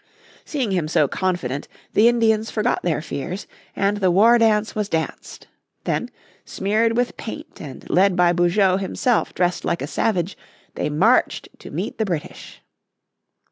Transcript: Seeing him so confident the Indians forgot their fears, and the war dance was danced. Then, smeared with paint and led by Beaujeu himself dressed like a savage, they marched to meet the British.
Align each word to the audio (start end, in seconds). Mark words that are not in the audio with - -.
Seeing 0.45 0.71
him 0.71 0.87
so 0.87 1.07
confident 1.07 1.67
the 1.93 2.07
Indians 2.07 2.49
forgot 2.49 2.81
their 2.81 3.03
fears, 3.03 3.45
and 3.75 3.97
the 3.97 4.09
war 4.09 4.39
dance 4.39 4.73
was 4.73 4.89
danced. 4.89 5.45
Then, 5.83 6.09
smeared 6.43 6.97
with 6.97 7.17
paint 7.17 7.61
and 7.61 7.87
led 7.87 8.15
by 8.15 8.33
Beaujeu 8.33 8.77
himself 8.79 9.31
dressed 9.35 9.63
like 9.63 9.83
a 9.83 9.85
savage, 9.85 10.35
they 10.73 10.89
marched 10.89 11.49
to 11.59 11.69
meet 11.69 11.99
the 11.99 12.05
British. 12.05 12.63